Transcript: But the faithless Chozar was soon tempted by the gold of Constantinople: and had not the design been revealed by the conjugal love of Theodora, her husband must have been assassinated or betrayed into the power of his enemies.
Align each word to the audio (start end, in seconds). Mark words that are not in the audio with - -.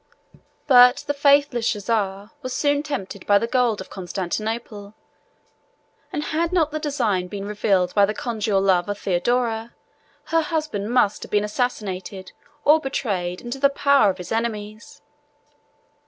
But 0.65 1.03
the 1.05 1.13
faithless 1.13 1.71
Chozar 1.73 2.31
was 2.41 2.53
soon 2.53 2.81
tempted 2.81 3.27
by 3.27 3.37
the 3.37 3.45
gold 3.45 3.81
of 3.81 3.91
Constantinople: 3.91 4.95
and 6.11 6.23
had 6.23 6.51
not 6.51 6.71
the 6.71 6.79
design 6.79 7.27
been 7.27 7.45
revealed 7.45 7.93
by 7.93 8.07
the 8.07 8.15
conjugal 8.15 8.61
love 8.61 8.89
of 8.89 8.97
Theodora, 8.97 9.75
her 10.23 10.41
husband 10.41 10.89
must 10.91 11.21
have 11.21 11.31
been 11.31 11.43
assassinated 11.43 12.31
or 12.65 12.79
betrayed 12.79 13.41
into 13.41 13.59
the 13.59 13.69
power 13.69 14.09
of 14.09 14.17
his 14.17 14.31
enemies. 14.31 15.03